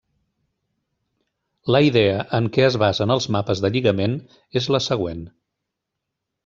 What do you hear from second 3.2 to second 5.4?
mapes de lligament és la següent.